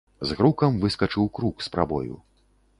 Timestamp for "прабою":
1.77-2.15